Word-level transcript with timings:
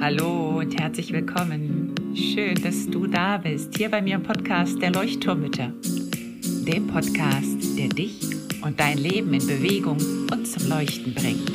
Hallo 0.00 0.60
und 0.60 0.80
herzlich 0.80 1.12
willkommen. 1.12 1.94
Schön, 2.14 2.54
dass 2.62 2.88
du 2.88 3.06
da 3.06 3.36
bist, 3.36 3.76
hier 3.76 3.90
bei 3.90 4.00
mir 4.00 4.14
im 4.14 4.22
Podcast 4.22 4.80
Der 4.80 4.90
Leuchtturmütter. 4.92 5.74
Dem 6.66 6.86
Podcast, 6.86 7.76
der 7.76 7.88
dich 7.88 8.18
und 8.62 8.80
dein 8.80 8.96
Leben 8.96 9.34
in 9.34 9.46
Bewegung 9.46 9.98
und 10.32 10.46
zum 10.46 10.70
Leuchten 10.70 11.12
bringt. 11.12 11.52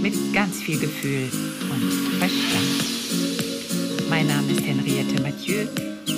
Mit 0.00 0.14
ganz 0.32 0.62
viel 0.62 0.78
Gefühl 0.80 1.28
und 1.70 1.92
Verstand. 2.18 4.08
Mein 4.08 4.26
Name 4.26 4.52
ist 4.52 4.66
Henriette 4.66 5.22
Mathieu 5.22 5.66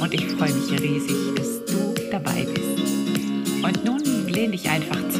und 0.00 0.14
ich 0.14 0.26
freue 0.26 0.54
mich 0.54 0.80
riesig, 0.80 1.34
dass 1.34 1.64
du 1.64 1.92
dabei 2.12 2.46
bist. 2.54 3.64
Und 3.64 3.84
nun 3.84 4.28
lehn 4.28 4.52
dich 4.52 4.70
einfach 4.70 5.08
zurück, 5.08 5.17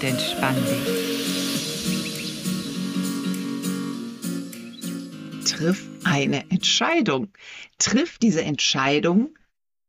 und 0.00 0.08
entspann 0.08 0.56
dich. 0.56 1.10
Triff 5.44 5.88
eine 6.04 6.50
Entscheidung. 6.50 7.28
Triff 7.78 8.18
diese 8.18 8.42
Entscheidung, 8.42 9.36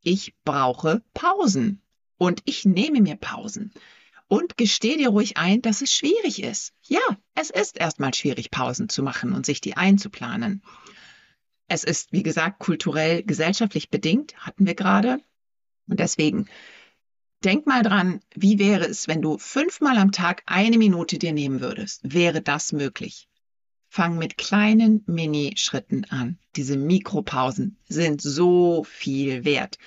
ich 0.01 0.33
brauche 0.43 1.01
Pausen 1.13 1.81
und 2.17 2.41
ich 2.45 2.65
nehme 2.65 3.01
mir 3.01 3.15
Pausen. 3.15 3.71
Und 4.27 4.57
gesteh 4.57 4.97
dir 4.97 5.09
ruhig 5.09 5.37
ein, 5.37 5.61
dass 5.61 5.81
es 5.81 5.91
schwierig 5.91 6.41
ist. 6.41 6.73
Ja, 6.83 6.99
es 7.35 7.49
ist 7.49 7.77
erstmal 7.77 8.13
schwierig, 8.13 8.49
Pausen 8.49 8.87
zu 8.89 9.03
machen 9.03 9.33
und 9.33 9.45
sich 9.45 9.61
die 9.61 9.75
einzuplanen. 9.75 10.63
Es 11.67 11.83
ist, 11.83 12.11
wie 12.11 12.23
gesagt, 12.23 12.59
kulturell, 12.59 13.23
gesellschaftlich 13.23 13.89
bedingt, 13.89 14.35
hatten 14.37 14.65
wir 14.65 14.75
gerade. 14.75 15.19
Und 15.87 15.99
deswegen 15.99 16.47
denk 17.43 17.67
mal 17.67 17.83
dran, 17.83 18.21
wie 18.35 18.59
wäre 18.59 18.85
es, 18.85 19.07
wenn 19.07 19.21
du 19.21 19.37
fünfmal 19.37 19.97
am 19.97 20.11
Tag 20.11 20.43
eine 20.45 20.77
Minute 20.77 21.17
dir 21.17 21.33
nehmen 21.33 21.61
würdest? 21.61 22.01
Wäre 22.03 22.41
das 22.41 22.71
möglich? 22.71 23.27
Fang 23.89 24.17
mit 24.17 24.37
kleinen 24.37 25.03
Mini-Schritten 25.05 26.05
an. 26.05 26.37
Diese 26.55 26.77
Mikropausen 26.77 27.77
sind 27.89 28.21
so 28.21 28.85
viel 28.85 29.43
wert. 29.43 29.77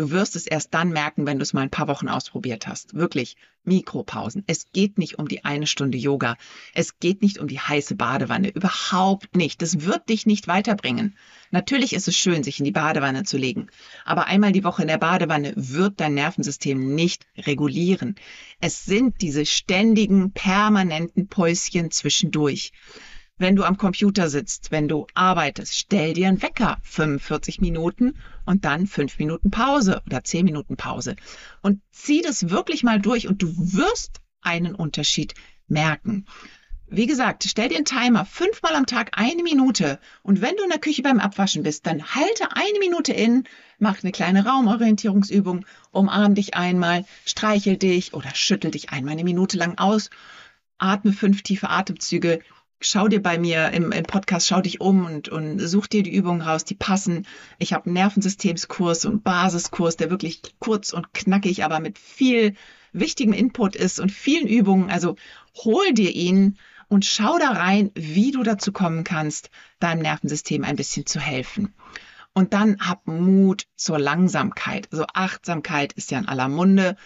Du 0.00 0.10
wirst 0.10 0.34
es 0.34 0.46
erst 0.46 0.72
dann 0.72 0.88
merken, 0.88 1.26
wenn 1.26 1.38
du 1.38 1.42
es 1.42 1.52
mal 1.52 1.60
ein 1.60 1.68
paar 1.68 1.86
Wochen 1.86 2.08
ausprobiert 2.08 2.66
hast. 2.66 2.94
Wirklich, 2.94 3.36
Mikropausen. 3.64 4.44
Es 4.46 4.72
geht 4.72 4.96
nicht 4.96 5.18
um 5.18 5.28
die 5.28 5.44
eine 5.44 5.66
Stunde 5.66 5.98
Yoga. 5.98 6.38
Es 6.72 7.00
geht 7.00 7.20
nicht 7.20 7.36
um 7.36 7.48
die 7.48 7.60
heiße 7.60 7.96
Badewanne. 7.96 8.48
Überhaupt 8.48 9.36
nicht. 9.36 9.60
Das 9.60 9.82
wird 9.82 10.08
dich 10.08 10.24
nicht 10.24 10.48
weiterbringen. 10.48 11.18
Natürlich 11.50 11.92
ist 11.92 12.08
es 12.08 12.16
schön, 12.16 12.42
sich 12.42 12.60
in 12.60 12.64
die 12.64 12.70
Badewanne 12.70 13.24
zu 13.24 13.36
legen. 13.36 13.66
Aber 14.06 14.24
einmal 14.24 14.52
die 14.52 14.64
Woche 14.64 14.80
in 14.80 14.88
der 14.88 14.96
Badewanne 14.96 15.52
wird 15.54 16.00
dein 16.00 16.14
Nervensystem 16.14 16.94
nicht 16.94 17.26
regulieren. 17.36 18.14
Es 18.58 18.86
sind 18.86 19.20
diese 19.20 19.44
ständigen, 19.44 20.32
permanenten 20.32 21.28
Päuschen 21.28 21.90
zwischendurch 21.90 22.72
wenn 23.40 23.56
du 23.56 23.64
am 23.64 23.78
Computer 23.78 24.28
sitzt, 24.28 24.70
wenn 24.70 24.86
du 24.86 25.06
arbeitest, 25.14 25.74
stell 25.74 26.12
dir 26.12 26.28
einen 26.28 26.42
Wecker, 26.42 26.76
45 26.82 27.62
Minuten 27.62 28.18
und 28.44 28.66
dann 28.66 28.86
fünf 28.86 29.18
Minuten 29.18 29.50
Pause 29.50 30.02
oder 30.04 30.22
zehn 30.22 30.44
Minuten 30.44 30.76
Pause. 30.76 31.16
Und 31.62 31.80
zieh 31.90 32.20
das 32.20 32.50
wirklich 32.50 32.82
mal 32.82 33.00
durch 33.00 33.28
und 33.28 33.40
du 33.40 33.48
wirst 33.56 34.20
einen 34.42 34.74
Unterschied 34.74 35.34
merken. 35.68 36.26
Wie 36.86 37.06
gesagt, 37.06 37.44
stell 37.48 37.70
dir 37.70 37.76
einen 37.76 37.86
Timer, 37.86 38.26
fünfmal 38.26 38.74
am 38.74 38.84
Tag 38.84 39.12
eine 39.12 39.42
Minute. 39.42 40.00
Und 40.22 40.42
wenn 40.42 40.56
du 40.56 40.64
in 40.64 40.70
der 40.70 40.78
Küche 40.78 41.02
beim 41.02 41.18
Abwaschen 41.18 41.62
bist, 41.62 41.86
dann 41.86 42.14
halte 42.14 42.54
eine 42.54 42.78
Minute 42.78 43.14
in, 43.14 43.44
mach 43.78 44.02
eine 44.02 44.12
kleine 44.12 44.44
Raumorientierungsübung, 44.44 45.64
umarm 45.92 46.34
dich 46.34 46.54
einmal, 46.54 47.06
streichel 47.24 47.78
dich 47.78 48.12
oder 48.12 48.34
schüttel 48.34 48.70
dich 48.70 48.90
einmal 48.90 49.12
eine 49.12 49.24
Minute 49.24 49.56
lang 49.56 49.78
aus, 49.78 50.10
atme 50.76 51.14
fünf 51.14 51.42
tiefe 51.42 51.70
Atemzüge 51.70 52.40
schau 52.80 53.08
dir 53.08 53.22
bei 53.22 53.38
mir 53.38 53.70
im, 53.70 53.92
im, 53.92 54.04
Podcast, 54.04 54.48
schau 54.48 54.60
dich 54.60 54.80
um 54.80 55.04
und, 55.04 55.28
und 55.28 55.58
such 55.58 55.86
dir 55.86 56.02
die 56.02 56.14
Übungen 56.14 56.40
raus, 56.40 56.64
die 56.64 56.74
passen. 56.74 57.26
Ich 57.58 57.72
habe 57.72 57.86
einen 57.86 57.94
Nervensystemskurs 57.94 59.04
und 59.04 59.22
Basiskurs, 59.22 59.96
der 59.96 60.10
wirklich 60.10 60.42
kurz 60.58 60.92
und 60.92 61.12
knackig, 61.12 61.64
aber 61.64 61.80
mit 61.80 61.98
viel 61.98 62.54
wichtigem 62.92 63.34
Input 63.34 63.76
ist 63.76 64.00
und 64.00 64.10
vielen 64.10 64.48
Übungen. 64.48 64.90
Also 64.90 65.16
hol 65.62 65.92
dir 65.92 66.14
ihn 66.14 66.58
und 66.88 67.04
schau 67.04 67.38
da 67.38 67.50
rein, 67.50 67.90
wie 67.94 68.32
du 68.32 68.42
dazu 68.42 68.72
kommen 68.72 69.04
kannst, 69.04 69.50
deinem 69.78 70.02
Nervensystem 70.02 70.64
ein 70.64 70.76
bisschen 70.76 71.06
zu 71.06 71.20
helfen. 71.20 71.74
Und 72.32 72.54
dann 72.54 72.78
hab 72.80 73.06
Mut 73.06 73.66
zur 73.76 73.98
Langsamkeit. 73.98 74.88
Also 74.92 75.04
Achtsamkeit 75.12 75.92
ist 75.92 76.10
ja 76.10 76.18
in 76.18 76.28
aller 76.28 76.48
Munde 76.48 76.96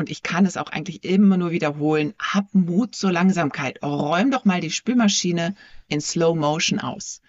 und 0.00 0.10
ich 0.10 0.22
kann 0.22 0.46
es 0.46 0.56
auch 0.56 0.70
eigentlich 0.70 1.04
immer 1.04 1.36
nur 1.36 1.50
wiederholen, 1.50 2.14
hab 2.18 2.54
Mut 2.54 2.94
zur 2.94 3.12
Langsamkeit. 3.12 3.82
Räum 3.82 4.30
doch 4.30 4.46
mal 4.46 4.62
die 4.62 4.70
Spülmaschine 4.70 5.54
in 5.88 6.00
Slow 6.00 6.34
Motion 6.34 6.80
aus. 6.80 7.20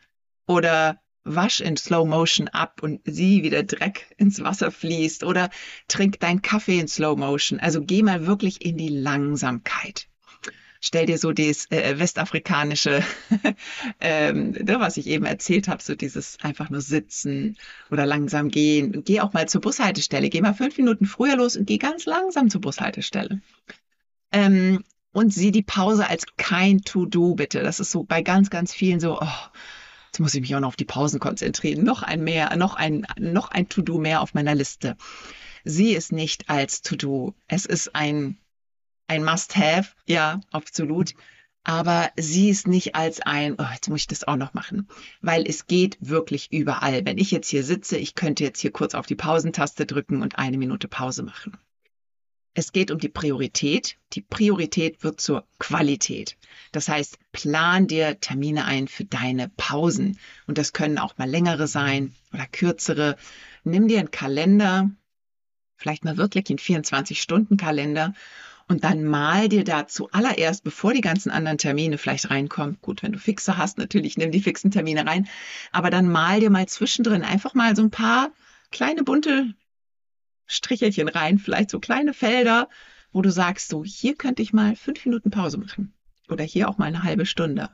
Oder 0.47 1.01
wasch 1.25 1.59
in 1.59 1.75
Slow 1.75 2.07
Motion 2.07 2.47
ab 2.47 2.81
und 2.81 3.01
sieh, 3.03 3.43
wie 3.43 3.49
der 3.49 3.63
Dreck 3.63 4.15
ins 4.17 4.41
Wasser 4.41 4.71
fließt. 4.71 5.25
Oder 5.25 5.49
trink 5.89 6.21
deinen 6.21 6.41
Kaffee 6.41 6.79
in 6.79 6.87
Slow 6.87 7.19
Motion. 7.19 7.59
Also 7.59 7.81
geh 7.81 8.03
mal 8.03 8.25
wirklich 8.25 8.63
in 8.63 8.77
die 8.77 8.87
Langsamkeit 8.87 10.07
stell 10.81 11.05
dir 11.05 11.17
so 11.17 11.31
das 11.31 11.69
äh, 11.71 11.97
westafrikanische, 11.99 13.03
ähm, 14.01 14.51
ne, 14.51 14.79
was 14.79 14.97
ich 14.97 15.07
eben 15.07 15.25
erzählt 15.25 15.67
habe, 15.67 15.81
so 15.81 15.95
dieses 15.95 16.37
einfach 16.41 16.69
nur 16.69 16.81
sitzen 16.81 17.57
oder 17.91 18.05
langsam 18.05 18.49
gehen. 18.49 19.03
Geh 19.05 19.21
auch 19.21 19.31
mal 19.31 19.47
zur 19.47 19.61
Bushaltestelle. 19.61 20.29
Geh 20.29 20.41
mal 20.41 20.55
fünf 20.55 20.77
Minuten 20.77 21.05
früher 21.05 21.37
los 21.37 21.55
und 21.55 21.67
geh 21.67 21.77
ganz 21.77 22.05
langsam 22.05 22.49
zur 22.49 22.61
Bushaltestelle. 22.61 23.41
Ähm, 24.31 24.83
und 25.13 25.33
sieh 25.33 25.51
die 25.51 25.63
Pause 25.63 26.09
als 26.09 26.25
kein 26.37 26.81
To-Do, 26.81 27.35
bitte. 27.35 27.61
Das 27.61 27.79
ist 27.79 27.91
so 27.91 28.03
bei 28.03 28.23
ganz, 28.23 28.49
ganz 28.49 28.73
vielen 28.73 28.99
so, 28.99 29.19
oh, 29.21 29.27
jetzt 30.07 30.19
muss 30.19 30.33
ich 30.33 30.41
mich 30.41 30.55
auch 30.55 30.61
noch 30.61 30.69
auf 30.69 30.75
die 30.75 30.85
Pausen 30.85 31.19
konzentrieren. 31.19 31.83
Noch 31.83 32.01
ein 32.01 32.23
mehr, 32.23 32.55
noch 32.57 32.75
ein, 32.75 33.05
noch 33.19 33.51
ein 33.51 33.69
To-Do 33.69 33.99
mehr 33.99 34.21
auf 34.21 34.33
meiner 34.33 34.55
Liste. 34.55 34.97
Sieh 35.63 35.95
es 35.95 36.11
nicht 36.11 36.49
als 36.49 36.81
To-Do. 36.81 37.35
Es 37.47 37.65
ist 37.65 37.93
ein 37.93 38.37
ein 39.11 39.25
Must-Have, 39.25 39.89
ja, 40.07 40.39
absolut. 40.51 41.13
Aber 41.63 42.09
sieh 42.15 42.49
es 42.49 42.65
nicht 42.65 42.95
als 42.95 43.19
ein, 43.19 43.55
oh, 43.59 43.65
jetzt 43.73 43.89
muss 43.89 44.01
ich 44.01 44.07
das 44.07 44.23
auch 44.23 44.37
noch 44.37 44.53
machen, 44.53 44.87
weil 45.21 45.45
es 45.45 45.67
geht 45.67 45.97
wirklich 45.99 46.51
überall. 46.51 47.05
Wenn 47.05 47.19
ich 47.19 47.29
jetzt 47.29 47.49
hier 47.49 47.63
sitze, 47.63 47.97
ich 47.97 48.15
könnte 48.15 48.43
jetzt 48.43 48.61
hier 48.61 48.71
kurz 48.71 48.95
auf 48.95 49.05
die 49.05 49.15
Pausentaste 49.15 49.85
drücken 49.85 50.21
und 50.21 50.39
eine 50.39 50.57
Minute 50.57 50.87
Pause 50.87 51.23
machen. 51.23 51.57
Es 52.53 52.71
geht 52.71 52.89
um 52.89 52.99
die 52.99 53.09
Priorität. 53.09 53.97
Die 54.13 54.21
Priorität 54.21 55.03
wird 55.03 55.21
zur 55.21 55.45
Qualität. 55.59 56.37
Das 56.71 56.87
heißt, 56.89 57.17
plan 57.31 57.87
dir 57.87 58.19
Termine 58.19 58.65
ein 58.65 58.87
für 58.87 59.05
deine 59.05 59.49
Pausen. 59.49 60.17
Und 60.47 60.57
das 60.57 60.73
können 60.73 60.97
auch 60.97 61.17
mal 61.17 61.29
längere 61.29 61.67
sein 61.67 62.13
oder 62.33 62.47
kürzere. 62.47 63.17
Nimm 63.63 63.87
dir 63.87 63.99
einen 63.99 64.11
Kalender, 64.11 64.89
vielleicht 65.75 66.05
mal 66.05 66.17
wirklich 66.17 66.49
einen 66.49 66.59
24-Stunden-Kalender 66.59 68.13
und 68.71 68.85
dann 68.85 69.03
mal 69.03 69.49
dir 69.49 69.65
dazu 69.65 70.09
allererst, 70.11 70.63
bevor 70.63 70.93
die 70.93 71.01
ganzen 71.01 71.29
anderen 71.29 71.57
Termine 71.57 71.97
vielleicht 71.97 72.29
reinkommen, 72.29 72.77
gut, 72.81 73.03
wenn 73.03 73.11
du 73.11 73.19
Fixe 73.19 73.57
hast, 73.57 73.77
natürlich 73.77 74.17
nimm 74.17 74.31
die 74.31 74.41
fixen 74.41 74.71
Termine 74.71 75.05
rein, 75.05 75.27
aber 75.73 75.89
dann 75.89 76.09
mal 76.09 76.39
dir 76.39 76.49
mal 76.49 76.67
zwischendrin 76.67 77.21
einfach 77.21 77.53
mal 77.53 77.75
so 77.75 77.81
ein 77.81 77.91
paar 77.91 78.31
kleine 78.71 79.03
bunte 79.03 79.53
Strichelchen 80.47 81.09
rein, 81.09 81.37
vielleicht 81.37 81.69
so 81.69 81.81
kleine 81.81 82.13
Felder, 82.13 82.69
wo 83.11 83.21
du 83.21 83.29
sagst, 83.29 83.67
so 83.67 83.83
hier 83.83 84.15
könnte 84.15 84.41
ich 84.41 84.53
mal 84.53 84.77
fünf 84.77 85.05
Minuten 85.05 85.31
Pause 85.31 85.57
machen 85.57 85.93
oder 86.29 86.45
hier 86.45 86.69
auch 86.69 86.77
mal 86.77 86.85
eine 86.85 87.03
halbe 87.03 87.25
Stunde 87.25 87.69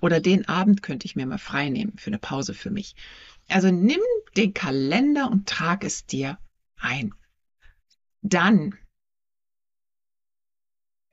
oder 0.00 0.20
den 0.20 0.48
Abend 0.48 0.80
könnte 0.80 1.06
ich 1.06 1.16
mir 1.16 1.26
mal 1.26 1.38
frei 1.38 1.70
nehmen 1.70 1.94
für 1.96 2.10
eine 2.10 2.20
Pause 2.20 2.54
für 2.54 2.70
mich. 2.70 2.94
Also 3.48 3.72
nimm 3.72 4.00
den 4.36 4.54
Kalender 4.54 5.28
und 5.28 5.48
trag 5.48 5.82
es 5.82 6.06
dir 6.06 6.38
ein. 6.78 7.14
Dann 8.22 8.76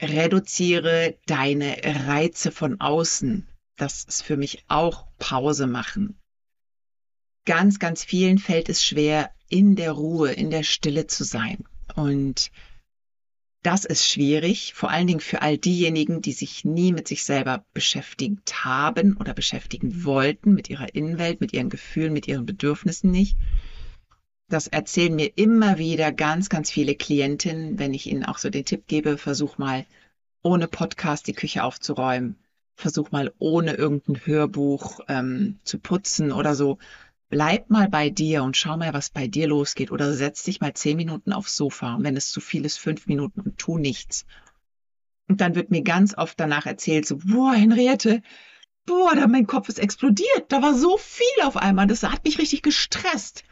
reduziere 0.01 1.17
deine 1.25 1.77
Reize 1.83 2.51
von 2.51 2.79
außen. 2.81 3.47
Das 3.75 4.03
ist 4.03 4.23
für 4.23 4.37
mich 4.37 4.63
auch 4.67 5.07
Pause 5.19 5.67
machen. 5.67 6.19
Ganz, 7.45 7.79
ganz 7.79 8.03
vielen 8.03 8.37
fällt 8.37 8.69
es 8.69 8.83
schwer, 8.83 9.31
in 9.49 9.75
der 9.75 9.91
Ruhe, 9.91 10.31
in 10.31 10.49
der 10.49 10.63
Stille 10.63 11.07
zu 11.07 11.23
sein. 11.23 11.65
Und 11.95 12.51
das 13.61 13.85
ist 13.85 14.07
schwierig, 14.07 14.73
vor 14.73 14.89
allen 14.89 15.07
Dingen 15.07 15.19
für 15.19 15.41
all 15.41 15.57
diejenigen, 15.57 16.21
die 16.21 16.33
sich 16.33 16.65
nie 16.65 16.91
mit 16.91 17.07
sich 17.07 17.23
selber 17.23 17.65
beschäftigt 17.73 18.65
haben 18.65 19.15
oder 19.17 19.33
beschäftigen 19.33 20.03
wollten, 20.03 20.53
mit 20.53 20.69
ihrer 20.69 20.93
Innenwelt, 20.95 21.39
mit 21.39 21.53
ihren 21.53 21.69
Gefühlen, 21.69 22.13
mit 22.13 22.27
ihren 22.27 22.45
Bedürfnissen 22.45 23.11
nicht 23.11 23.37
das 24.53 24.67
erzählen 24.67 25.15
mir 25.15 25.31
immer 25.35 25.77
wieder 25.79 26.11
ganz, 26.11 26.47
ganz 26.47 26.69
viele 26.69 26.95
Klientinnen, 26.95 27.79
wenn 27.79 27.93
ich 27.93 28.05
ihnen 28.07 28.23
auch 28.23 28.37
so 28.37 28.49
den 28.49 28.65
Tipp 28.65 28.87
gebe, 28.87 29.17
versuch 29.17 29.57
mal 29.57 29.85
ohne 30.43 30.67
Podcast 30.67 31.27
die 31.27 31.33
Küche 31.33 31.63
aufzuräumen. 31.63 32.37
Versuch 32.75 33.11
mal 33.11 33.33
ohne 33.39 33.73
irgendein 33.73 34.25
Hörbuch 34.25 34.99
ähm, 35.07 35.59
zu 35.63 35.79
putzen 35.79 36.31
oder 36.31 36.55
so. 36.55 36.77
bleib 37.29 37.71
mal 37.71 37.89
bei 37.89 38.11
dir 38.11 38.43
und 38.43 38.55
schau 38.55 38.77
mal, 38.77 38.93
was 38.93 39.09
bei 39.09 39.27
dir 39.27 39.47
losgeht. 39.47 39.91
Oder 39.91 40.13
setz 40.13 40.43
dich 40.43 40.61
mal 40.61 40.73
zehn 40.73 40.97
Minuten 40.97 41.33
aufs 41.33 41.55
Sofa. 41.55 41.95
Und 41.95 42.03
wenn 42.03 42.15
es 42.15 42.29
zu 42.29 42.39
viel 42.39 42.63
ist, 42.63 42.77
fünf 42.77 43.07
Minuten 43.07 43.41
und 43.41 43.57
tu 43.57 43.79
nichts. 43.79 44.25
Und 45.27 45.41
dann 45.41 45.55
wird 45.55 45.71
mir 45.71 45.81
ganz 45.81 46.15
oft 46.15 46.39
danach 46.39 46.67
erzählt, 46.67 47.07
so, 47.07 47.17
boah, 47.17 47.53
Henriette, 47.53 48.21
boah, 48.85 49.15
da 49.15 49.25
mein 49.27 49.47
Kopf 49.47 49.67
ist 49.69 49.79
explodiert. 49.79 50.45
Da 50.49 50.61
war 50.61 50.75
so 50.75 50.97
viel 50.97 51.43
auf 51.43 51.57
einmal. 51.57 51.87
Das 51.87 52.03
hat 52.03 52.23
mich 52.23 52.37
richtig 52.37 52.61
gestresst. 52.61 53.43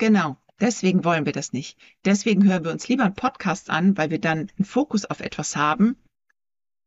Genau. 0.00 0.38
Deswegen 0.60 1.04
wollen 1.04 1.26
wir 1.26 1.34
das 1.34 1.52
nicht. 1.52 1.76
Deswegen 2.06 2.44
hören 2.44 2.64
wir 2.64 2.72
uns 2.72 2.88
lieber 2.88 3.04
einen 3.04 3.14
Podcast 3.14 3.68
an, 3.68 3.98
weil 3.98 4.10
wir 4.10 4.18
dann 4.18 4.50
einen 4.56 4.64
Fokus 4.64 5.04
auf 5.04 5.20
etwas 5.20 5.56
haben 5.56 5.94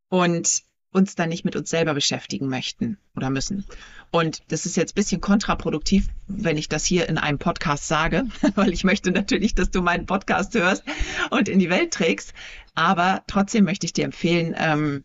und 0.09 0.63
uns 0.91 1.13
dann 1.13 1.29
nicht 1.29 1.45
mit 1.45 1.55
uns 1.55 1.69
selber 1.69 1.93
beschäftigen 1.93 2.47
möchten 2.47 2.97
oder 3.15 3.29
müssen. 3.29 3.65
Und 4.09 4.41
das 4.47 4.65
ist 4.65 4.77
jetzt 4.77 4.93
ein 4.93 4.95
bisschen 4.95 5.21
kontraproduktiv, 5.21 6.07
wenn 6.25 6.57
ich 6.57 6.69
das 6.69 6.85
hier 6.85 7.07
in 7.07 7.19
einem 7.19 7.37
Podcast 7.37 7.87
sage, 7.87 8.25
weil 8.55 8.73
ich 8.73 8.83
möchte 8.83 9.11
natürlich, 9.11 9.53
dass 9.53 9.69
du 9.69 9.83
meinen 9.83 10.07
Podcast 10.07 10.55
hörst 10.55 10.83
und 11.29 11.49
in 11.49 11.59
die 11.59 11.69
Welt 11.69 11.93
trägst. 11.93 12.33
Aber 12.73 13.23
trotzdem 13.27 13.63
möchte 13.63 13.85
ich 13.85 13.93
dir 13.93 14.05
empfehlen, 14.05 14.55
ähm, 14.57 15.03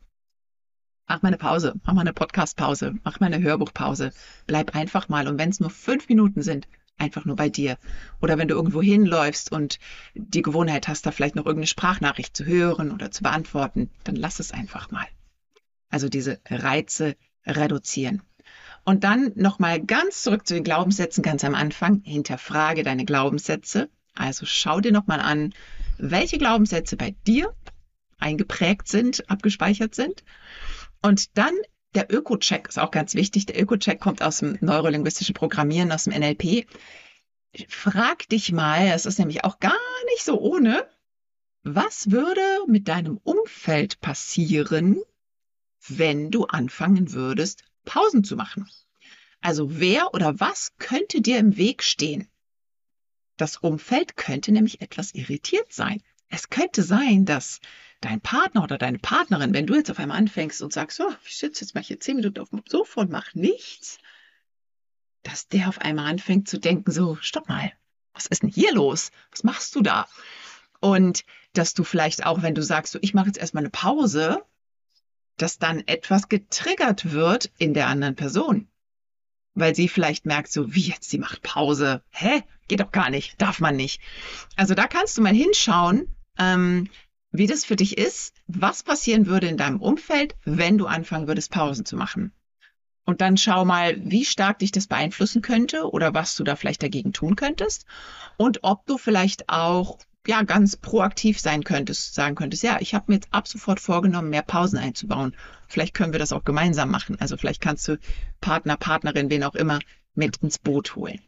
mach 1.06 1.20
mal 1.20 1.28
eine 1.28 1.36
Pause, 1.38 1.74
mach 1.84 1.92
mal 1.92 2.00
eine 2.00 2.14
Podcastpause, 2.14 2.94
mach 3.04 3.20
mal 3.20 3.26
eine 3.26 3.42
Hörbuchpause. 3.42 4.12
Bleib 4.46 4.74
einfach 4.74 5.10
mal. 5.10 5.28
Und 5.28 5.38
wenn 5.38 5.50
es 5.50 5.60
nur 5.60 5.70
fünf 5.70 6.08
Minuten 6.08 6.40
sind, 6.40 6.66
einfach 6.98 7.24
nur 7.24 7.36
bei 7.36 7.48
dir. 7.48 7.78
Oder 8.20 8.38
wenn 8.38 8.48
du 8.48 8.54
irgendwo 8.54 8.82
hinläufst 8.82 9.52
und 9.52 9.78
die 10.14 10.42
Gewohnheit 10.42 10.88
hast, 10.88 11.06
da 11.06 11.10
vielleicht 11.10 11.36
noch 11.36 11.46
irgendeine 11.46 11.66
Sprachnachricht 11.66 12.36
zu 12.36 12.44
hören 12.44 12.90
oder 12.90 13.10
zu 13.10 13.22
beantworten, 13.22 13.90
dann 14.04 14.16
lass 14.16 14.40
es 14.40 14.52
einfach 14.52 14.90
mal. 14.90 15.06
Also 15.88 16.08
diese 16.08 16.40
Reize 16.48 17.16
reduzieren. 17.46 18.22
Und 18.84 19.04
dann 19.04 19.32
nochmal 19.34 19.80
ganz 19.80 20.22
zurück 20.22 20.46
zu 20.46 20.54
den 20.54 20.64
Glaubenssätzen 20.64 21.22
ganz 21.22 21.44
am 21.44 21.54
Anfang. 21.54 22.02
Hinterfrage 22.04 22.82
deine 22.82 23.04
Glaubenssätze. 23.04 23.88
Also 24.14 24.46
schau 24.46 24.80
dir 24.80 24.92
nochmal 24.92 25.20
an, 25.20 25.54
welche 25.98 26.38
Glaubenssätze 26.38 26.96
bei 26.96 27.14
dir 27.26 27.54
eingeprägt 28.18 28.88
sind, 28.88 29.28
abgespeichert 29.30 29.94
sind. 29.94 30.24
Und 31.02 31.36
dann 31.38 31.54
der 31.94 32.12
Öko-Check 32.12 32.68
ist 32.68 32.78
auch 32.78 32.90
ganz 32.90 33.14
wichtig. 33.14 33.46
Der 33.46 33.60
Öko-Check 33.60 34.00
kommt 34.00 34.22
aus 34.22 34.38
dem 34.38 34.58
neurolinguistischen 34.60 35.34
Programmieren, 35.34 35.92
aus 35.92 36.04
dem 36.04 36.12
NLP. 36.18 36.66
Frag 37.68 38.28
dich 38.28 38.52
mal, 38.52 38.88
es 38.88 39.06
ist 39.06 39.18
nämlich 39.18 39.44
auch 39.44 39.58
gar 39.58 39.72
nicht 40.12 40.22
so 40.22 40.38
ohne, 40.40 40.86
was 41.62 42.10
würde 42.10 42.40
mit 42.66 42.88
deinem 42.88 43.18
Umfeld 43.24 44.00
passieren, 44.00 45.02
wenn 45.86 46.30
du 46.30 46.44
anfangen 46.44 47.12
würdest, 47.12 47.64
Pausen 47.84 48.22
zu 48.22 48.36
machen? 48.36 48.68
Also 49.40 49.80
wer 49.80 50.14
oder 50.14 50.40
was 50.40 50.72
könnte 50.78 51.20
dir 51.20 51.38
im 51.38 51.56
Weg 51.56 51.82
stehen? 51.82 52.28
Das 53.36 53.56
Umfeld 53.56 54.16
könnte 54.16 54.52
nämlich 54.52 54.80
etwas 54.80 55.14
irritiert 55.14 55.72
sein. 55.72 56.02
Es 56.28 56.50
könnte 56.50 56.82
sein, 56.82 57.24
dass 57.24 57.60
dein 58.00 58.20
Partner 58.20 58.62
oder 58.62 58.78
deine 58.78 58.98
Partnerin, 58.98 59.54
wenn 59.54 59.66
du 59.66 59.74
jetzt 59.74 59.90
auf 59.90 59.98
einmal 59.98 60.18
anfängst 60.18 60.62
und 60.62 60.72
sagst, 60.72 60.96
so, 60.98 61.12
ich 61.24 61.36
sitze 61.36 61.64
jetzt 61.64 61.74
mal 61.74 61.82
hier 61.82 62.00
zehn 62.00 62.16
Minuten 62.16 62.40
auf 62.40 62.50
dem 62.50 62.62
Sofa 62.68 63.00
und 63.00 63.10
mache 63.10 63.38
nichts, 63.38 63.98
dass 65.22 65.48
der 65.48 65.68
auf 65.68 65.80
einmal 65.80 66.06
anfängt 66.06 66.48
zu 66.48 66.58
denken, 66.58 66.90
so, 66.92 67.16
stopp 67.20 67.48
mal, 67.48 67.72
was 68.14 68.26
ist 68.26 68.42
denn 68.42 68.50
hier 68.50 68.72
los? 68.72 69.10
Was 69.30 69.44
machst 69.44 69.74
du 69.74 69.82
da? 69.82 70.08
Und 70.80 71.24
dass 71.52 71.74
du 71.74 71.84
vielleicht 71.84 72.24
auch, 72.24 72.42
wenn 72.42 72.54
du 72.54 72.62
sagst, 72.62 72.92
so, 72.92 72.98
ich 73.02 73.14
mache 73.14 73.26
jetzt 73.26 73.38
erstmal 73.38 73.62
eine 73.62 73.70
Pause, 73.70 74.42
dass 75.36 75.58
dann 75.58 75.86
etwas 75.86 76.28
getriggert 76.28 77.12
wird 77.12 77.50
in 77.58 77.74
der 77.74 77.88
anderen 77.88 78.14
Person. 78.14 78.68
Weil 79.54 79.74
sie 79.74 79.88
vielleicht 79.88 80.24
merkt, 80.24 80.52
so, 80.52 80.74
wie 80.74 80.80
jetzt, 80.80 81.10
sie 81.10 81.18
macht 81.18 81.42
Pause. 81.42 82.02
Hä? 82.10 82.42
Geht 82.68 82.80
doch 82.80 82.92
gar 82.92 83.10
nicht, 83.10 83.40
darf 83.40 83.60
man 83.60 83.76
nicht. 83.76 84.00
Also 84.56 84.74
da 84.74 84.86
kannst 84.86 85.16
du 85.16 85.22
mal 85.22 85.34
hinschauen, 85.34 86.14
ähm, 86.38 86.88
wie 87.30 87.46
das 87.46 87.64
für 87.64 87.76
dich 87.76 87.98
ist, 87.98 88.34
was 88.46 88.82
passieren 88.82 89.26
würde 89.26 89.48
in 89.48 89.56
deinem 89.56 89.80
Umfeld, 89.80 90.34
wenn 90.44 90.78
du 90.78 90.86
anfangen 90.86 91.28
würdest, 91.28 91.50
Pausen 91.50 91.84
zu 91.84 91.96
machen. 91.96 92.32
Und 93.04 93.20
dann 93.22 93.38
schau 93.38 93.64
mal, 93.64 93.96
wie 94.04 94.24
stark 94.24 94.58
dich 94.58 94.70
das 94.70 94.86
beeinflussen 94.86 95.40
könnte 95.40 95.90
oder 95.90 96.12
was 96.12 96.36
du 96.36 96.44
da 96.44 96.56
vielleicht 96.56 96.82
dagegen 96.82 97.12
tun 97.12 97.36
könntest 97.36 97.86
und 98.36 98.60
ob 98.64 98.84
du 98.86 98.98
vielleicht 98.98 99.48
auch 99.48 99.98
ja 100.26 100.42
ganz 100.42 100.76
proaktiv 100.76 101.40
sein 101.40 101.64
könntest, 101.64 102.14
sagen 102.14 102.34
könntest, 102.34 102.62
ja, 102.62 102.76
ich 102.80 102.94
habe 102.94 103.06
mir 103.08 103.14
jetzt 103.14 103.32
ab 103.32 103.48
sofort 103.48 103.80
vorgenommen, 103.80 104.28
mehr 104.28 104.42
Pausen 104.42 104.78
einzubauen. 104.78 105.34
Vielleicht 105.68 105.94
können 105.94 106.12
wir 106.12 106.18
das 106.18 106.34
auch 106.34 106.44
gemeinsam 106.44 106.90
machen. 106.90 107.16
Also 107.18 107.38
vielleicht 107.38 107.62
kannst 107.62 107.88
du 107.88 107.98
Partner, 108.42 108.76
Partnerin, 108.76 109.30
wen 109.30 109.42
auch 109.42 109.54
immer 109.54 109.78
mit 110.14 110.36
ins 110.38 110.58
Boot 110.58 110.94
holen. 110.96 111.20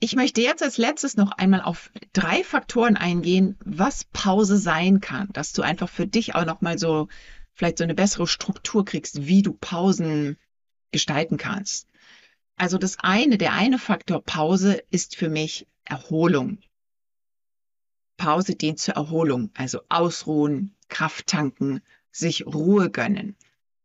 Ich 0.00 0.16
möchte 0.16 0.42
jetzt 0.42 0.62
als 0.62 0.76
letztes 0.76 1.16
noch 1.16 1.32
einmal 1.32 1.62
auf 1.62 1.90
drei 2.12 2.44
Faktoren 2.44 2.96
eingehen, 2.96 3.56
was 3.64 4.04
Pause 4.04 4.58
sein 4.58 5.00
kann, 5.00 5.28
dass 5.32 5.52
du 5.52 5.62
einfach 5.62 5.88
für 5.88 6.06
dich 6.06 6.34
auch 6.34 6.44
noch 6.44 6.60
mal 6.60 6.78
so 6.78 7.08
vielleicht 7.54 7.78
so 7.78 7.84
eine 7.84 7.94
bessere 7.94 8.26
Struktur 8.26 8.84
kriegst, 8.84 9.26
wie 9.26 9.42
du 9.42 9.52
Pausen 9.52 10.36
gestalten 10.90 11.36
kannst. 11.36 11.88
Also 12.56 12.78
das 12.78 12.98
eine, 13.00 13.38
der 13.38 13.52
eine 13.52 13.78
Faktor 13.78 14.22
Pause 14.22 14.82
ist 14.90 15.16
für 15.16 15.28
mich 15.28 15.66
Erholung. 15.84 16.58
Pause 18.16 18.54
dient 18.54 18.78
zur 18.78 18.94
Erholung, 18.94 19.50
also 19.54 19.80
ausruhen, 19.88 20.74
Kraft 20.88 21.26
tanken, 21.26 21.80
sich 22.12 22.46
Ruhe 22.46 22.90
gönnen. 22.90 23.36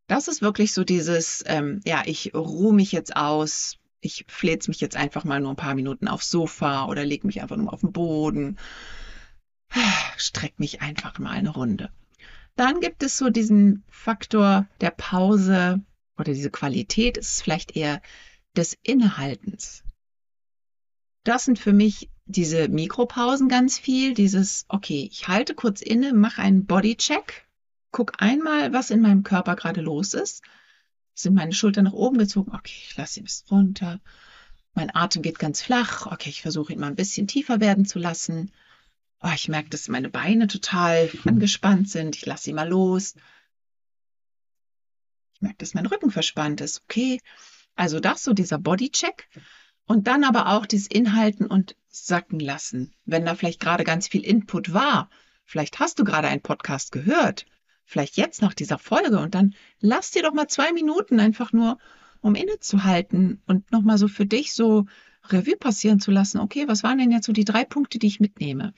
Das 0.07 0.27
ist 0.27 0.41
wirklich 0.41 0.73
so 0.73 0.83
dieses, 0.83 1.43
ähm, 1.47 1.81
ja, 1.85 2.03
ich 2.05 2.33
ruhe 2.33 2.73
mich 2.73 2.91
jetzt 2.91 3.15
aus, 3.15 3.77
ich 4.01 4.25
fläz 4.27 4.67
mich 4.67 4.79
jetzt 4.79 4.95
einfach 4.95 5.23
mal 5.23 5.39
nur 5.39 5.51
ein 5.51 5.57
paar 5.57 5.75
Minuten 5.75 6.07
aufs 6.07 6.29
Sofa 6.29 6.85
oder 6.85 7.05
leg 7.05 7.23
mich 7.23 7.41
einfach 7.41 7.57
nur 7.57 7.73
auf 7.73 7.81
den 7.81 7.91
Boden. 7.91 8.57
Streck 10.17 10.59
mich 10.59 10.81
einfach 10.81 11.19
mal 11.19 11.31
eine 11.31 11.49
Runde. 11.49 11.91
Dann 12.55 12.79
gibt 12.79 13.03
es 13.03 13.17
so 13.17 13.29
diesen 13.29 13.83
Faktor 13.89 14.67
der 14.81 14.91
Pause 14.91 15.81
oder 16.17 16.33
diese 16.33 16.49
Qualität 16.49 17.17
ist 17.17 17.41
vielleicht 17.41 17.75
eher 17.75 18.01
des 18.55 18.77
Innehaltens. 18.83 19.83
Das 21.23 21.45
sind 21.45 21.59
für 21.59 21.73
mich 21.73 22.09
diese 22.25 22.67
Mikropausen 22.67 23.49
ganz 23.49 23.77
viel, 23.77 24.13
dieses, 24.13 24.65
okay, 24.67 25.07
ich 25.11 25.27
halte 25.27 25.55
kurz 25.55 25.81
inne, 25.81 26.13
mache 26.13 26.41
einen 26.41 26.65
Bodycheck, 26.65 27.47
guck 27.91 28.21
einmal, 28.21 28.73
was 28.73 28.89
in 28.89 29.01
meinem 29.01 29.23
Körper 29.23 29.55
gerade 29.55 29.81
los 29.81 30.13
ist 30.13 30.43
sind 31.21 31.33
meine 31.33 31.53
Schultern 31.53 31.85
nach 31.85 31.93
oben 31.93 32.17
gezogen. 32.17 32.51
Okay, 32.53 32.75
ich 32.87 32.97
lasse 32.97 33.19
ihn 33.19 33.25
bis 33.25 33.45
runter. 33.51 33.99
Mein 34.73 34.93
Atem 34.95 35.21
geht 35.21 35.39
ganz 35.39 35.61
flach. 35.61 36.05
Okay, 36.05 36.29
ich 36.29 36.41
versuche 36.41 36.73
ihn 36.73 36.79
mal 36.79 36.87
ein 36.87 36.95
bisschen 36.95 37.27
tiefer 37.27 37.59
werden 37.59 37.85
zu 37.85 37.99
lassen. 37.99 38.51
Oh, 39.21 39.31
ich 39.33 39.49
merke, 39.49 39.69
dass 39.69 39.89
meine 39.89 40.09
Beine 40.09 40.47
total 40.47 41.09
angespannt 41.25 41.89
sind. 41.89 42.15
Ich 42.15 42.25
lasse 42.25 42.45
sie 42.45 42.53
mal 42.53 42.69
los. 42.69 43.15
Ich 45.33 45.41
merke, 45.41 45.57
dass 45.57 45.73
mein 45.73 45.85
Rücken 45.85 46.11
verspannt 46.11 46.61
ist. 46.61 46.81
Okay, 46.83 47.19
also 47.75 47.99
das 47.99 48.23
so 48.23 48.33
dieser 48.33 48.57
Bodycheck. 48.57 49.27
Und 49.85 50.07
dann 50.07 50.23
aber 50.23 50.49
auch 50.49 50.65
dieses 50.65 50.87
Inhalten 50.87 51.47
und 51.47 51.75
sacken 51.87 52.39
lassen. 52.39 52.93
Wenn 53.05 53.25
da 53.25 53.35
vielleicht 53.35 53.59
gerade 53.59 53.83
ganz 53.83 54.07
viel 54.07 54.23
Input 54.23 54.73
war. 54.73 55.09
Vielleicht 55.43 55.79
hast 55.79 55.97
du 55.99 56.03
gerade 56.03 56.27
einen 56.27 56.41
Podcast 56.41 56.91
gehört 56.91 57.45
vielleicht 57.89 58.17
jetzt 58.17 58.43
nach 58.43 58.53
dieser 58.53 58.77
Folge 58.77 59.19
und 59.19 59.33
dann 59.33 59.55
lass 59.79 60.11
dir 60.11 60.21
doch 60.21 60.33
mal 60.33 60.47
zwei 60.47 60.71
Minuten 60.73 61.19
einfach 61.19 61.53
nur, 61.53 61.79
um 62.21 62.35
innezuhalten 62.35 63.41
und 63.47 63.71
nochmal 63.71 63.97
so 63.97 64.07
für 64.07 64.27
dich 64.27 64.53
so 64.53 64.85
Revue 65.29 65.57
passieren 65.57 65.99
zu 65.99 66.11
lassen. 66.11 66.39
Okay, 66.39 66.67
was 66.67 66.83
waren 66.83 66.99
denn 66.99 67.11
jetzt 67.11 67.25
so 67.25 67.33
die 67.33 67.45
drei 67.45 67.65
Punkte, 67.65 67.97
die 67.97 68.05
ich 68.05 68.19
mitnehme? 68.19 68.75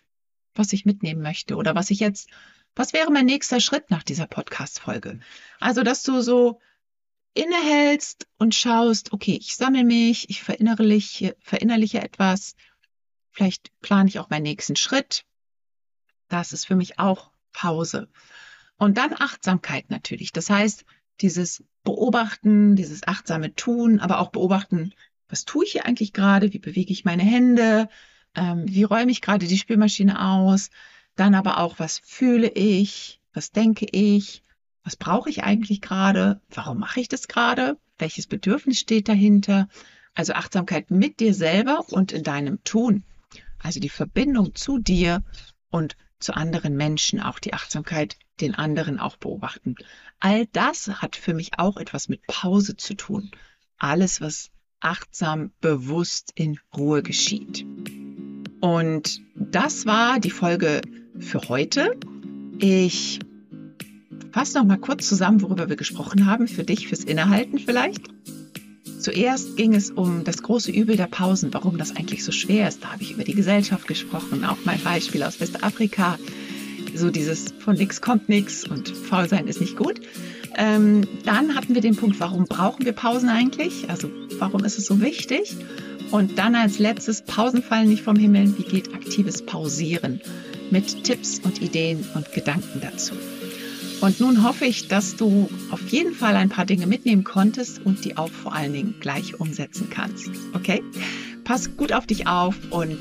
Was 0.56 0.72
ich 0.72 0.86
mitnehmen 0.86 1.22
möchte 1.22 1.58
oder 1.58 1.75
was 1.75 1.89
ich 1.89 2.00
jetzt, 2.00 2.30
was 2.74 2.94
wäre 2.94 3.12
mein 3.12 3.25
nächster 3.25 3.60
Schritt 3.60 3.91
nach 3.91 4.03
dieser 4.03 4.27
Podcast-Folge? 4.27 5.20
Also, 5.60 5.84
dass 5.84 6.03
du 6.03 6.22
so 6.22 6.62
innehältst 7.34 8.27
und 8.38 8.56
schaust, 8.56 9.12
okay, 9.12 9.38
ich 9.41 9.58
sammle 9.58 9.84
mich, 9.84 10.30
ich 10.30 10.41
verinnerliche, 10.41 11.36
verinnerliche 11.41 12.01
etwas, 12.01 12.56
vielleicht 13.32 13.72
plane 13.82 14.08
ich 14.08 14.20
auch 14.20 14.30
meinen 14.30 14.44
nächsten 14.44 14.77
Schritt. 14.77 15.25
Das 16.30 16.53
ist 16.53 16.65
für 16.65 16.75
mich 16.75 16.98
auch 16.98 17.32
Pause. 17.51 18.08
Und 18.82 18.98
dann 18.98 19.14
Achtsamkeit 19.14 19.92
natürlich. 19.92 20.32
Das 20.32 20.50
heißt, 20.50 20.86
dieses 21.20 21.64
Beobachten, 21.84 22.76
dieses 22.76 23.08
achtsame 23.08 23.54
Tun, 23.54 24.00
aber 24.00 24.18
auch 24.18 24.32
beobachten, 24.32 24.96
was 25.30 25.46
tue 25.46 25.66
ich 25.66 25.74
hier 25.74 25.86
eigentlich 25.86 26.14
gerade? 26.14 26.52
Wie 26.52 26.58
bewege 26.58 26.92
ich 26.92 27.06
meine 27.06 27.22
Hände? 27.22 27.90
Ähm, 28.34 28.64
wie 28.68 28.82
räume 28.82 29.12
ich 29.12 29.22
gerade 29.22 29.46
die 29.46 29.60
Spülmaschine 29.60 30.20
aus? 30.20 30.72
Dann 31.16 31.36
aber 31.36 31.60
auch, 31.60 31.78
was 31.78 32.00
fühle 32.04 32.50
ich? 32.50 33.22
Was 33.34 33.52
denke 33.52 33.86
ich? 33.92 34.42
Was 34.84 34.96
brauche 34.96 35.30
ich 35.30 35.44
eigentlich 35.44 35.82
gerade? 35.82 36.42
Warum 36.50 36.80
mache 36.80 37.02
ich 37.02 37.08
das 37.08 37.28
gerade? 37.28 37.78
Welches 38.00 38.26
Bedürfnis 38.26 38.80
steht 38.80 39.10
dahinter? 39.10 39.68
Also 40.16 40.34
Achtsamkeit 40.34 40.90
mit 40.90 41.20
dir 41.20 41.36
selber 41.36 41.86
und 41.92 42.12
in 42.12 42.24
deinem 42.24 42.64
Tun. 42.64 43.04
Also 43.60 43.80
die 43.80 43.90
Verbindung 43.90 44.56
zu 44.56 44.80
dir 44.80 45.24
und 45.70 45.96
zu 46.22 46.36
anderen 46.36 46.75
Menschen, 46.75 47.20
auch 47.20 47.40
die 47.40 47.54
Achtsamkeit 47.54 48.18
den 48.40 48.56
anderen 48.56 49.00
auch 49.00 49.18
beobachten. 49.18 49.75
All 50.20 50.46
das 50.48 50.88
hat 50.88 51.16
für 51.16 51.34
mich 51.34 51.51
auch 51.58 51.78
etwas 51.78 52.10
mit 52.10 52.25
Pause 52.28 52.78
zu 52.78 52.96
tun. 52.96 53.32
Alles, 53.78 54.22
was 54.22 54.51
achtsam, 54.80 55.51
bewusst 55.62 56.32
in 56.36 56.60
Ruhe 56.75 57.04
geschieht. 57.04 57.66
Und 58.62 59.22
das 59.36 59.86
war 59.86 60.20
die 60.20 60.32
Folge 60.32 60.82
für 61.20 61.50
heute. 61.50 61.98
Ich 62.60 63.20
fasse 64.32 64.60
noch 64.60 64.66
mal 64.66 64.78
kurz 64.78 65.08
zusammen, 65.08 65.42
worüber 65.42 65.70
wir 65.70 65.75
gesprochen 65.75 66.25
haben, 66.25 66.48
für 66.48 66.63
dich, 66.63 66.88
fürs 66.88 67.04
Innehalten 67.04 67.60
vielleicht. 67.60 68.08
Zuerst 69.01 69.58
ging 69.58 69.74
es 69.74 69.89
um 69.89 70.24
das 70.24 70.43
große 70.43 70.72
Übel 70.72 70.96
der 70.96 71.08
Pausen, 71.08 71.51
warum 71.53 71.77
das 71.77 71.96
eigentlich 71.96 72.24
so 72.24 72.31
schwer 72.31 72.67
ist. 72.67 72.84
Da 72.84 72.91
habe 72.91 73.01
ich 73.01 73.12
über 73.12 73.24
die 73.24 73.34
Gesellschaft 73.34 73.88
gesprochen, 73.88 74.46
auch 74.46 74.58
mein 74.63 74.79
Beispiel 74.81 75.24
aus 75.24 75.39
Westafrika. 75.39 76.20
So 76.93 77.10
dieses 77.10 77.53
von 77.60 77.77
nix 77.77 78.01
kommt 78.01 78.29
nix 78.29 78.67
und 78.67 78.89
faul 78.89 79.27
sein 79.27 79.48
ist 79.48 79.60
nicht 79.60 79.75
gut. 79.75 80.01
Ähm, 80.55 81.08
dann 81.25 81.55
hatten 81.55 81.74
wir 81.74 81.81
den 81.81 81.96
Punkt, 81.96 82.20
warum 82.20 82.46
brauchen 82.46 82.86
wir 82.86 82.91
Pausen 82.91 83.29
eigentlich? 83.29 83.89
Also 83.89 84.10
warum 84.38 84.63
ist 84.63 84.77
es 84.77 84.86
so 84.86 85.01
wichtig? 85.01 85.55
Und 86.12 86.38
dann 86.38 86.53
als 86.55 86.77
letztes, 86.77 87.22
Pausen 87.22 87.63
fallen 87.63 87.89
nicht 87.89 88.03
vom 88.03 88.17
Himmel. 88.17 88.55
Wie 88.58 88.63
geht 88.63 88.93
aktives 88.93 89.41
Pausieren? 89.46 90.22
Mit 90.70 91.05
Tipps 91.05 91.39
und 91.39 91.62
Ideen 91.62 92.05
und 92.13 92.31
Gedanken 92.34 92.81
dazu. 92.81 93.15
Und 94.01 94.20
nun 94.20 94.43
hoffe 94.43 94.65
ich, 94.65 94.88
dass 94.88 95.15
du 95.15 95.48
auf 95.70 95.88
jeden 95.89 96.13
Fall 96.13 96.36
ein 96.36 96.50
paar 96.50 96.65
Dinge 96.65 96.88
mitnehmen 96.88 97.24
konntest 97.24 97.86
und 97.86 98.03
die 98.03 98.17
auch 98.17 98.31
vor 98.31 98.53
allen 98.53 98.74
Dingen 98.74 98.96
gleich 99.00 99.39
umsetzen 99.39 99.89
kannst. 99.91 100.29
Okay? 100.53 100.84
Pass 101.43 101.77
gut 101.77 101.93
auf 101.93 102.08
dich 102.08 102.27
auf 102.27 102.55
und 102.72 103.00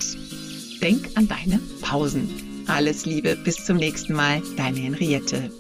denk 0.83 1.09
an 1.15 1.27
deine 1.27 1.59
Pausen. 1.81 2.29
Alles 2.67 3.07
Liebe, 3.07 3.37
bis 3.37 3.65
zum 3.65 3.79
nächsten 3.79 4.13
Mal, 4.13 4.43
deine 4.57 4.79
Henriette. 4.79 5.51